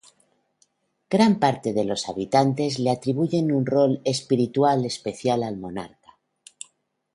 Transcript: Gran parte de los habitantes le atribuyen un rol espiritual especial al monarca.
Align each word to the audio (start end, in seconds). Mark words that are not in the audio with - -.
Gran 1.11 1.37
parte 1.39 1.73
de 1.73 1.83
los 1.85 2.09
habitantes 2.09 2.79
le 2.79 2.89
atribuyen 2.89 3.51
un 3.51 3.67
rol 3.67 4.01
espiritual 4.03 4.83
especial 4.83 5.43
al 5.43 5.57
monarca. 5.57 6.17